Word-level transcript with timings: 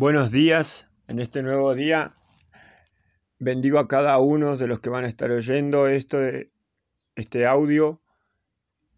Buenos 0.00 0.30
días 0.30 0.86
en 1.08 1.18
este 1.18 1.42
nuevo 1.42 1.74
día. 1.74 2.14
Bendigo 3.40 3.80
a 3.80 3.88
cada 3.88 4.16
uno 4.18 4.56
de 4.56 4.68
los 4.68 4.78
que 4.78 4.90
van 4.90 5.04
a 5.04 5.08
estar 5.08 5.32
oyendo 5.32 5.88
esto 5.88 6.18
este 7.16 7.46
audio. 7.46 8.00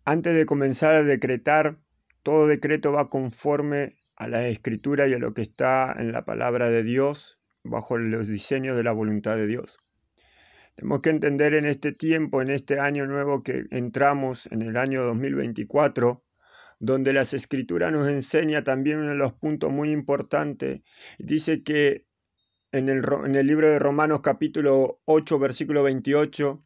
Antes 0.05 0.35
de 0.35 0.45
comenzar 0.45 0.95
a 0.95 1.03
decretar, 1.03 1.79
todo 2.23 2.47
decreto 2.47 2.93
va 2.93 3.09
conforme 3.09 3.97
a 4.15 4.29
la 4.29 4.47
escritura 4.49 5.09
y 5.09 5.15
a 5.15 5.19
lo 5.19 5.33
que 5.33 5.41
está 5.41 5.97
en 5.99 6.13
la 6.13 6.27
palabra 6.27 6.69
de 6.69 6.83
Dios, 6.83 7.39
bajo 7.65 7.97
los 7.97 8.29
diseños 8.29 8.77
de 8.77 8.85
la 8.85 8.93
voluntad 8.93 9.37
de 9.37 9.47
Dios. 9.47 9.79
Tenemos 10.75 11.01
que 11.01 11.09
entender 11.09 11.55
en 11.55 11.65
este 11.65 11.93
tiempo, 11.93 12.43
en 12.43 12.51
este 12.51 12.79
año 12.79 13.07
nuevo 13.07 13.43
que 13.43 13.65
entramos, 13.71 14.49
en 14.53 14.61
el 14.61 14.77
año 14.77 15.01
2024, 15.05 16.23
donde 16.81 17.13
las 17.13 17.35
escrituras 17.35 17.93
nos 17.93 18.09
enseña 18.09 18.65
también 18.65 18.99
uno 18.99 19.11
de 19.11 19.15
los 19.15 19.35
puntos 19.35 19.71
muy 19.71 19.93
importantes. 19.93 20.81
Dice 21.19 21.63
que 21.63 22.07
en 22.73 22.89
el, 22.89 23.05
en 23.27 23.37
el 23.37 23.47
libro 23.47 23.69
de 23.69 23.79
Romanos 23.79 24.23
capítulo 24.23 25.01
8, 25.05 25.39
versículo 25.39 25.83
28, 25.83 26.65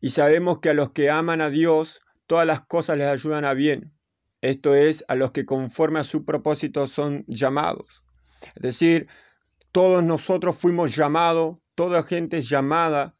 y 0.00 0.10
sabemos 0.10 0.60
que 0.60 0.70
a 0.70 0.74
los 0.74 0.92
que 0.92 1.10
aman 1.10 1.40
a 1.40 1.50
Dios, 1.50 2.00
todas 2.26 2.46
las 2.46 2.60
cosas 2.60 2.96
les 2.96 3.08
ayudan 3.08 3.44
a 3.44 3.52
bien. 3.52 3.92
Esto 4.40 4.74
es, 4.74 5.04
a 5.08 5.16
los 5.16 5.32
que 5.32 5.44
conforme 5.44 5.98
a 5.98 6.04
su 6.04 6.24
propósito 6.24 6.86
son 6.86 7.24
llamados. 7.26 8.04
Es 8.54 8.62
decir, 8.62 9.08
todos 9.72 10.02
nosotros 10.02 10.56
fuimos 10.56 10.94
llamados, 10.94 11.58
toda 11.74 12.04
gente 12.04 12.38
es 12.38 12.48
llamada 12.48 13.16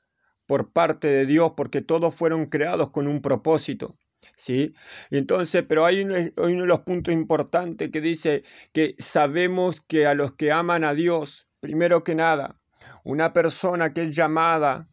por 0.46 0.72
parte 0.72 1.08
de 1.08 1.26
Dios, 1.26 1.52
porque 1.56 1.82
todos 1.82 2.14
fueron 2.14 2.46
creados 2.46 2.90
con 2.90 3.08
un 3.08 3.20
propósito. 3.20 3.98
¿Sí? 4.36 4.74
Entonces, 5.10 5.64
pero 5.68 5.84
hay 5.84 6.00
uno, 6.02 6.14
uno 6.36 6.62
de 6.62 6.66
los 6.66 6.80
puntos 6.80 7.12
importantes 7.12 7.90
que 7.90 8.00
dice 8.00 8.42
que 8.72 8.94
sabemos 8.98 9.80
que 9.80 10.06
a 10.06 10.14
los 10.14 10.34
que 10.34 10.52
aman 10.52 10.84
a 10.84 10.94
Dios, 10.94 11.48
primero 11.60 12.04
que 12.04 12.14
nada, 12.14 12.60
una 13.04 13.32
persona 13.32 13.92
que 13.92 14.02
es 14.02 14.16
llamada, 14.16 14.88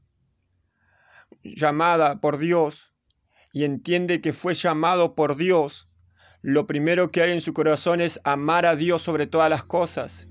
llamada 1.43 2.19
por 2.19 2.37
Dios 2.37 2.93
y 3.53 3.63
entiende 3.63 4.21
que 4.21 4.33
fue 4.33 4.53
llamado 4.53 5.15
por 5.15 5.37
Dios, 5.37 5.89
lo 6.41 6.67
primero 6.67 7.11
que 7.11 7.21
hay 7.21 7.31
en 7.31 7.41
su 7.41 7.53
corazón 7.53 8.01
es 8.01 8.19
amar 8.23 8.65
a 8.65 8.75
Dios 8.75 9.01
sobre 9.01 9.27
todas 9.27 9.49
las 9.49 9.63
cosas. 9.63 10.27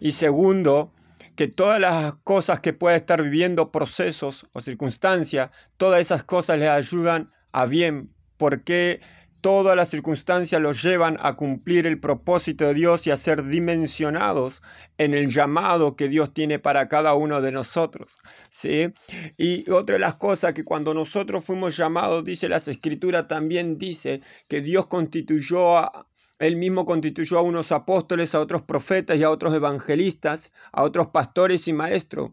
Y 0.00 0.12
segundo, 0.12 0.92
que 1.36 1.48
todas 1.48 1.80
las 1.80 2.14
cosas 2.24 2.60
que 2.60 2.72
pueda 2.72 2.96
estar 2.96 3.22
viviendo, 3.22 3.70
procesos 3.70 4.46
o 4.52 4.60
circunstancias, 4.60 5.50
todas 5.76 6.00
esas 6.00 6.22
cosas 6.22 6.58
le 6.58 6.68
ayudan 6.68 7.30
a 7.52 7.66
bien 7.66 8.14
porque 8.38 9.00
todas 9.40 9.76
las 9.76 9.90
circunstancias 9.90 10.60
los 10.60 10.82
llevan 10.82 11.18
a 11.20 11.36
cumplir 11.36 11.86
el 11.86 12.00
propósito 12.00 12.66
de 12.66 12.74
Dios 12.74 13.06
y 13.06 13.10
a 13.10 13.16
ser 13.16 13.44
dimensionados 13.44 14.62
en 14.96 15.14
el 15.14 15.28
llamado 15.28 15.94
que 15.94 16.08
Dios 16.08 16.32
tiene 16.32 16.58
para 16.58 16.88
cada 16.88 17.14
uno 17.14 17.40
de 17.40 17.52
nosotros. 17.52 18.16
¿sí? 18.50 18.92
Y 19.36 19.70
otra 19.70 19.94
de 19.94 20.00
las 20.00 20.16
cosas 20.16 20.54
que 20.54 20.64
cuando 20.64 20.94
nosotros 20.94 21.44
fuimos 21.44 21.76
llamados, 21.76 22.24
dice 22.24 22.48
las 22.48 22.66
escrituras, 22.68 23.28
también 23.28 23.78
dice 23.78 24.22
que 24.48 24.60
Dios 24.60 24.86
constituyó 24.86 25.78
a, 25.78 26.08
él 26.38 26.56
mismo 26.56 26.86
constituyó 26.86 27.38
a 27.38 27.42
unos 27.42 27.72
apóstoles, 27.72 28.34
a 28.34 28.40
otros 28.40 28.62
profetas 28.62 29.18
y 29.18 29.24
a 29.24 29.30
otros 29.30 29.54
evangelistas, 29.54 30.52
a 30.72 30.82
otros 30.82 31.08
pastores 31.08 31.68
y 31.68 31.72
maestros 31.72 32.30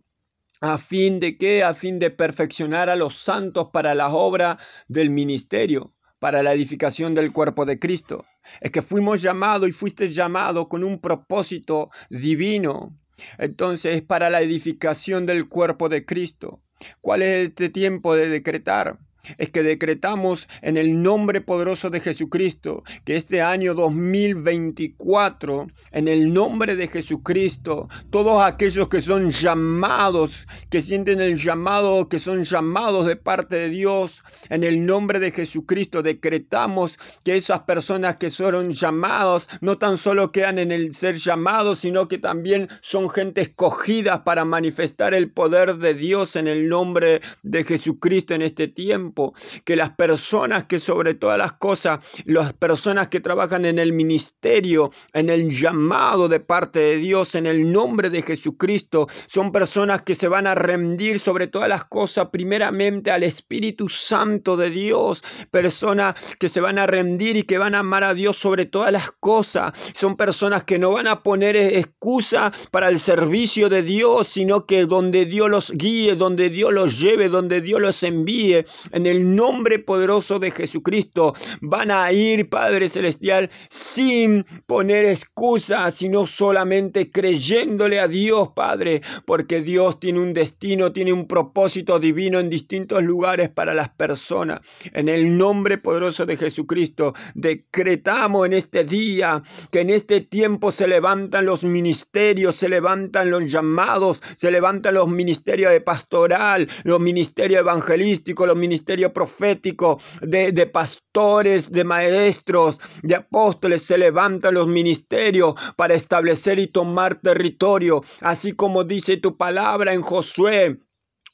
a 0.61 0.77
fin 0.77 1.19
de 1.19 1.37
que, 1.37 1.63
a 1.63 1.73
fin 1.73 1.99
de 1.99 2.11
perfeccionar 2.11 2.89
a 2.89 2.95
los 2.95 3.15
santos 3.15 3.69
para 3.71 3.93
la 3.93 4.09
obra 4.09 4.57
del 4.87 5.09
ministerio, 5.09 5.94
para 6.25 6.41
la 6.41 6.53
edificación 6.53 7.13
del 7.13 7.31
cuerpo 7.31 7.65
de 7.65 7.77
Cristo. 7.77 8.25
Es 8.59 8.71
que 8.71 8.81
fuimos 8.81 9.21
llamados 9.21 9.69
y 9.69 9.71
fuiste 9.71 10.09
llamado 10.09 10.67
con 10.67 10.83
un 10.83 10.99
propósito 10.99 11.89
divino. 12.09 12.97
Entonces, 13.37 14.01
para 14.01 14.31
la 14.31 14.41
edificación 14.41 15.27
del 15.27 15.47
cuerpo 15.47 15.87
de 15.87 16.03
Cristo. 16.03 16.63
¿Cuál 16.99 17.21
es 17.21 17.49
este 17.49 17.69
tiempo 17.69 18.15
de 18.15 18.27
decretar? 18.27 18.97
Es 19.37 19.49
que 19.49 19.63
decretamos 19.63 20.47
en 20.61 20.77
el 20.77 21.01
nombre 21.01 21.41
poderoso 21.41 21.89
de 21.89 21.99
Jesucristo 21.99 22.83
que 23.03 23.15
este 23.15 23.41
año 23.41 23.73
2024, 23.73 25.67
en 25.91 26.07
el 26.07 26.33
nombre 26.33 26.75
de 26.75 26.87
Jesucristo, 26.87 27.89
todos 28.09 28.43
aquellos 28.43 28.89
que 28.89 29.01
son 29.01 29.31
llamados, 29.31 30.47
que 30.69 30.81
sienten 30.81 31.21
el 31.21 31.37
llamado, 31.37 32.09
que 32.09 32.19
son 32.19 32.43
llamados 32.43 33.07
de 33.07 33.15
parte 33.15 33.55
de 33.55 33.69
Dios, 33.69 34.23
en 34.49 34.63
el 34.63 34.85
nombre 34.85 35.19
de 35.19 35.31
Jesucristo, 35.31 36.03
decretamos 36.03 36.97
que 37.23 37.35
esas 37.35 37.61
personas 37.61 38.17
que 38.17 38.29
fueron 38.29 38.71
llamados 38.71 39.49
no 39.61 39.77
tan 39.77 39.97
solo 39.97 40.31
quedan 40.31 40.59
en 40.59 40.71
el 40.71 40.93
ser 40.93 41.15
llamados, 41.15 41.79
sino 41.79 42.07
que 42.07 42.17
también 42.17 42.67
son 42.81 43.09
gente 43.09 43.41
escogida 43.41 44.23
para 44.23 44.45
manifestar 44.45 45.13
el 45.13 45.31
poder 45.31 45.77
de 45.77 45.93
Dios 45.93 46.35
en 46.35 46.47
el 46.47 46.69
nombre 46.69 47.21
de 47.43 47.63
Jesucristo 47.63 48.33
en 48.33 48.41
este 48.41 48.67
tiempo 48.67 49.14
que 49.63 49.75
las 49.75 49.91
personas 49.91 50.65
que 50.65 50.79
sobre 50.79 51.13
todas 51.13 51.37
las 51.37 51.53
cosas, 51.53 51.99
las 52.25 52.53
personas 52.53 53.07
que 53.07 53.19
trabajan 53.19 53.65
en 53.65 53.79
el 53.79 53.93
ministerio, 53.93 54.91
en 55.13 55.29
el 55.29 55.49
llamado 55.49 56.27
de 56.27 56.39
parte 56.39 56.79
de 56.79 56.97
Dios, 56.97 57.35
en 57.35 57.45
el 57.45 57.71
nombre 57.71 58.09
de 58.09 58.21
Jesucristo, 58.21 59.07
son 59.27 59.51
personas 59.51 60.01
que 60.01 60.15
se 60.15 60.27
van 60.27 60.47
a 60.47 60.55
rendir 60.55 61.19
sobre 61.19 61.47
todas 61.47 61.69
las 61.69 61.85
cosas, 61.85 62.29
primeramente 62.31 63.11
al 63.11 63.23
Espíritu 63.23 63.89
Santo 63.89 64.57
de 64.57 64.69
Dios, 64.69 65.23
personas 65.51 66.15
que 66.39 66.49
se 66.49 66.61
van 66.61 66.79
a 66.79 66.87
rendir 66.87 67.37
y 67.37 67.43
que 67.43 67.57
van 67.57 67.75
a 67.75 67.79
amar 67.79 68.03
a 68.03 68.13
Dios 68.13 68.37
sobre 68.37 68.65
todas 68.65 68.91
las 68.91 69.11
cosas, 69.19 69.73
son 69.93 70.17
personas 70.17 70.63
que 70.63 70.79
no 70.79 70.91
van 70.91 71.07
a 71.07 71.23
poner 71.23 71.55
excusa 71.55 72.51
para 72.71 72.89
el 72.89 72.99
servicio 72.99 73.69
de 73.69 73.81
Dios, 73.81 74.27
sino 74.27 74.65
que 74.65 74.85
donde 74.85 75.25
Dios 75.25 75.49
los 75.49 75.71
guíe, 75.71 76.15
donde 76.15 76.49
Dios 76.49 76.73
los 76.73 76.99
lleve, 76.99 77.29
donde 77.29 77.61
Dios 77.61 77.81
los 77.81 78.03
envíe, 78.03 78.65
en 78.91 79.04
el 79.05 79.35
nombre 79.35 79.79
poderoso 79.79 80.39
de 80.39 80.51
Jesucristo 80.51 81.33
van 81.61 81.91
a 81.91 82.11
ir, 82.11 82.49
Padre 82.49 82.89
Celestial, 82.89 83.49
sin 83.69 84.45
poner 84.65 85.05
excusas, 85.05 85.95
sino 85.95 86.25
solamente 86.27 87.11
creyéndole 87.11 87.99
a 87.99 88.07
Dios, 88.07 88.49
Padre, 88.55 89.01
porque 89.25 89.61
Dios 89.61 89.99
tiene 89.99 90.19
un 90.19 90.33
destino, 90.33 90.91
tiene 90.91 91.13
un 91.13 91.27
propósito 91.27 91.99
divino 91.99 92.39
en 92.39 92.49
distintos 92.49 93.03
lugares 93.03 93.49
para 93.49 93.73
las 93.73 93.89
personas. 93.89 94.61
En 94.93 95.09
el 95.09 95.37
nombre 95.37 95.77
poderoso 95.77 96.25
de 96.25 96.37
Jesucristo, 96.37 97.13
decretamos 97.33 98.45
en 98.45 98.53
este 98.53 98.83
día 98.83 99.41
que 99.71 99.81
en 99.81 99.89
este 99.89 100.21
tiempo 100.21 100.71
se 100.71 100.87
levantan 100.87 101.45
los 101.45 101.63
ministerios, 101.63 102.55
se 102.55 102.69
levantan 102.69 103.29
los 103.29 103.51
llamados, 103.51 104.21
se 104.35 104.51
levantan 104.51 104.95
los 104.95 105.07
ministerios 105.07 105.71
de 105.71 105.81
pastoral, 105.81 106.67
los 106.83 106.99
ministerios 106.99 107.59
evangelísticos, 107.59 108.47
los 108.47 108.57
ministerios 108.57 108.94
profético, 109.13 109.99
de, 110.21 110.51
de 110.51 110.65
pastores, 110.65 111.71
de 111.71 111.83
maestros, 111.83 112.79
de 113.03 113.15
apóstoles, 113.15 113.83
se 113.83 113.97
levantan 113.97 114.53
los 114.53 114.67
ministerios 114.67 115.53
para 115.75 115.93
establecer 115.93 116.59
y 116.59 116.67
tomar 116.67 117.17
territorio, 117.19 118.01
así 118.21 118.51
como 118.53 118.83
dice 118.83 119.17
tu 119.17 119.37
palabra 119.37 119.93
en 119.93 120.01
Josué 120.01 120.79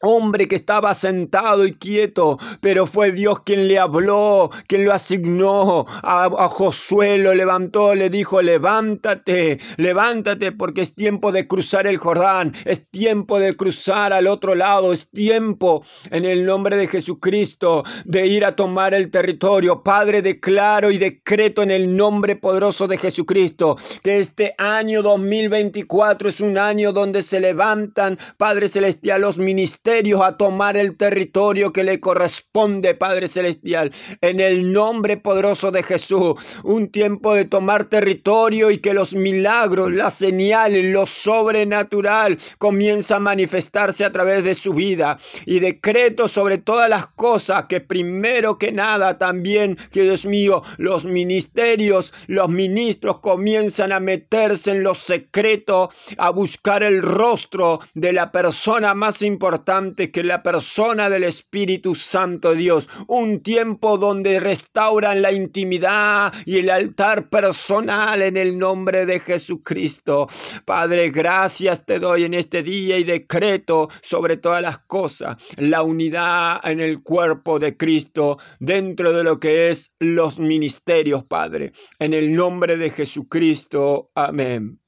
hombre 0.01 0.47
que 0.47 0.55
estaba 0.55 0.93
sentado 0.93 1.65
y 1.65 1.73
quieto, 1.73 2.37
pero 2.59 2.85
fue 2.85 3.11
Dios 3.11 3.41
quien 3.41 3.67
le 3.67 3.79
habló, 3.79 4.49
quien 4.67 4.85
lo 4.85 4.93
asignó. 4.93 5.85
A, 6.03 6.29
Josué 6.47 7.17
lo 7.17 7.33
levantó, 7.33 7.95
le 7.95 8.09
dijo, 8.09 8.41
levántate, 8.41 9.59
levántate 9.77 10.51
porque 10.51 10.81
es 10.81 10.95
tiempo 10.95 11.31
de 11.31 11.47
cruzar 11.47 11.87
el 11.87 11.97
Jordán, 11.97 12.53
es 12.65 12.87
tiempo 12.89 13.39
de 13.39 13.55
cruzar 13.55 14.13
al 14.13 14.27
otro 14.27 14.55
lado, 14.55 14.91
es 14.91 15.09
tiempo 15.09 15.83
en 16.09 16.25
el 16.25 16.45
nombre 16.45 16.77
de 16.77 16.87
Jesucristo 16.87 17.83
de 18.05 18.27
ir 18.27 18.45
a 18.45 18.55
tomar 18.55 18.93
el 18.93 19.11
territorio. 19.11 19.83
Padre, 19.83 20.21
declaro 20.21 20.91
y 20.91 20.97
decreto 20.97 21.61
en 21.61 21.71
el 21.71 21.95
nombre 21.95 22.35
poderoso 22.35 22.87
de 22.87 22.97
Jesucristo 22.97 23.77
que 24.03 24.19
este 24.19 24.55
año 24.57 25.01
2024 25.01 26.29
es 26.29 26.41
un 26.41 26.57
año 26.57 26.91
donde 26.91 27.21
se 27.21 27.39
levantan, 27.39 28.17
Padre 28.37 28.67
Celestial, 28.67 29.21
los 29.21 29.37
ministerios 29.37 29.90
a 29.91 30.37
tomar 30.37 30.77
el 30.77 30.95
territorio 30.95 31.73
que 31.73 31.83
le 31.83 31.99
corresponde, 31.99 32.95
Padre 32.95 33.27
Celestial, 33.27 33.91
en 34.21 34.39
el 34.39 34.71
nombre 34.71 35.17
poderoso 35.17 35.69
de 35.69 35.83
Jesús. 35.83 36.35
Un 36.63 36.89
tiempo 36.89 37.35
de 37.35 37.43
tomar 37.43 37.85
territorio 37.85 38.71
y 38.71 38.77
que 38.77 38.93
los 38.93 39.13
milagros, 39.13 39.91
las 39.91 40.13
señales, 40.13 40.85
lo 40.85 41.05
sobrenatural 41.05 42.37
comienza 42.57 43.17
a 43.17 43.19
manifestarse 43.19 44.05
a 44.05 44.13
través 44.13 44.45
de 44.45 44.55
su 44.55 44.73
vida. 44.73 45.17
Y 45.45 45.59
decreto 45.59 46.29
sobre 46.29 46.57
todas 46.57 46.89
las 46.89 47.07
cosas 47.07 47.65
que 47.67 47.81
primero 47.81 48.57
que 48.57 48.71
nada 48.71 49.17
también, 49.17 49.77
Dios 49.91 50.25
mío, 50.25 50.63
los 50.77 51.03
ministerios, 51.03 52.13
los 52.27 52.47
ministros 52.47 53.19
comienzan 53.19 53.91
a 53.91 53.99
meterse 53.99 54.71
en 54.71 54.83
lo 54.83 54.95
secreto, 54.95 55.89
a 56.17 56.29
buscar 56.29 56.81
el 56.81 57.01
rostro 57.01 57.81
de 57.93 58.13
la 58.13 58.31
persona 58.31 58.93
más 58.93 59.21
importante 59.21 59.80
que 59.81 60.23
la 60.23 60.43
persona 60.43 61.09
del 61.09 61.23
Espíritu 61.23 61.95
Santo 61.95 62.53
Dios. 62.53 62.87
Un 63.07 63.41
tiempo 63.41 63.97
donde 63.97 64.39
restauran 64.39 65.21
la 65.21 65.31
intimidad 65.31 66.33
y 66.45 66.57
el 66.57 66.69
altar 66.69 67.29
personal 67.29 68.21
en 68.21 68.37
el 68.37 68.57
nombre 68.57 69.07
de 69.07 69.19
Jesucristo. 69.19 70.27
Padre, 70.65 71.09
gracias 71.09 71.83
te 71.85 71.97
doy 71.99 72.25
en 72.25 72.35
este 72.35 72.61
día 72.61 72.97
y 72.99 73.03
decreto 73.03 73.89
sobre 74.01 74.37
todas 74.37 74.61
las 74.61 74.79
cosas 74.79 75.37
la 75.57 75.81
unidad 75.81 76.61
en 76.63 76.79
el 76.79 77.01
cuerpo 77.01 77.57
de 77.57 77.75
Cristo 77.75 78.37
dentro 78.59 79.13
de 79.13 79.23
lo 79.23 79.39
que 79.39 79.69
es 79.69 79.91
los 79.99 80.37
ministerios, 80.39 81.23
Padre. 81.23 81.71
En 81.97 82.13
el 82.13 82.33
nombre 82.35 82.77
de 82.77 82.91
Jesucristo. 82.91 84.11
Amén. 84.13 84.79